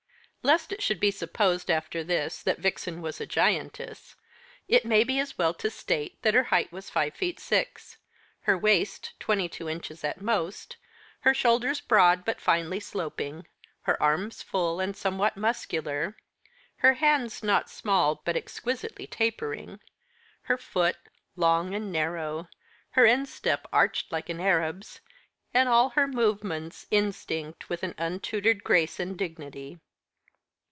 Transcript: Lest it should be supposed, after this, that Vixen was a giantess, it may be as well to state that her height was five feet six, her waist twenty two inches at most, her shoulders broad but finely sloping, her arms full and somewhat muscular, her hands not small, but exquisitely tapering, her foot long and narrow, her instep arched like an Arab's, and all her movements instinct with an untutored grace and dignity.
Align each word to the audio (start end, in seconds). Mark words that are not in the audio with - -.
Lest 0.43 0.71
it 0.71 0.81
should 0.81 0.99
be 0.99 1.11
supposed, 1.11 1.69
after 1.69 2.03
this, 2.03 2.41
that 2.41 2.57
Vixen 2.57 3.03
was 3.03 3.21
a 3.21 3.27
giantess, 3.27 4.15
it 4.67 4.83
may 4.85 5.03
be 5.03 5.19
as 5.19 5.37
well 5.37 5.53
to 5.53 5.69
state 5.69 6.19
that 6.23 6.33
her 6.33 6.45
height 6.45 6.71
was 6.71 6.89
five 6.89 7.13
feet 7.13 7.39
six, 7.39 7.97
her 8.41 8.57
waist 8.57 9.13
twenty 9.19 9.47
two 9.47 9.69
inches 9.69 10.03
at 10.03 10.19
most, 10.19 10.77
her 11.19 11.33
shoulders 11.35 11.79
broad 11.79 12.25
but 12.25 12.41
finely 12.41 12.79
sloping, 12.79 13.45
her 13.83 14.01
arms 14.01 14.41
full 14.41 14.79
and 14.79 14.97
somewhat 14.97 15.37
muscular, 15.37 16.17
her 16.77 16.95
hands 16.95 17.43
not 17.43 17.69
small, 17.69 18.19
but 18.25 18.35
exquisitely 18.35 19.05
tapering, 19.05 19.79
her 20.45 20.57
foot 20.57 20.97
long 21.35 21.75
and 21.75 21.91
narrow, 21.91 22.49
her 22.93 23.05
instep 23.05 23.67
arched 23.71 24.11
like 24.11 24.27
an 24.27 24.39
Arab's, 24.41 25.01
and 25.53 25.69
all 25.69 25.89
her 25.89 26.07
movements 26.07 26.87
instinct 26.89 27.69
with 27.69 27.83
an 27.83 27.93
untutored 27.99 28.63
grace 28.63 28.99
and 28.99 29.19
dignity. 29.19 29.79